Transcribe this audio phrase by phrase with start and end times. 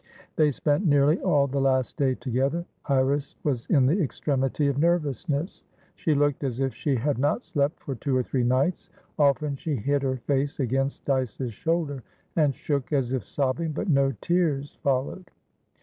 [0.35, 2.65] They spent nearly all the last day together.
[2.87, 7.79] Iris was in the extremity of nervousness; she looked as if she had not slept
[7.83, 12.01] for two or three nights; often she hid her face against Dyce's shoulder,
[12.35, 15.29] and shook as if sobbing, but no tears followed.